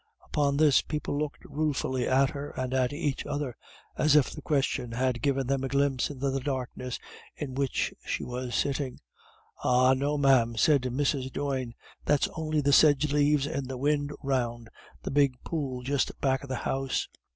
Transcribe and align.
Upon 0.25 0.57
this 0.57 0.81
people 0.81 1.19
looked 1.19 1.45
ruefully 1.45 2.07
at 2.07 2.31
her 2.31 2.49
and 2.57 2.73
at 2.73 2.91
each 2.91 3.23
other, 3.27 3.55
as 3.95 4.15
if 4.15 4.31
the 4.31 4.41
question 4.41 4.93
had 4.93 5.21
given 5.21 5.45
them 5.45 5.63
a 5.63 5.67
glimpse 5.67 6.09
into 6.09 6.31
the 6.31 6.39
darkness 6.39 6.97
in 7.35 7.53
which 7.53 7.93
she 8.03 8.23
was 8.23 8.55
sitting. 8.55 8.99
"Ah, 9.63 9.93
no, 9.93 10.17
ma'am," 10.17 10.55
said 10.57 10.81
Mrs. 10.81 11.31
Doyne, 11.31 11.75
"that's 12.03 12.27
on'y 12.29 12.61
the 12.61 12.73
sedge 12.73 13.13
laves 13.13 13.45
in 13.45 13.67
the 13.67 13.77
win' 13.77 14.09
round 14.23 14.69
the 15.03 15.11
big 15.11 15.33
pool 15.45 15.83
just 15.83 16.19
back 16.19 16.41
of 16.41 16.49
the 16.49 16.55
house. 16.65 17.07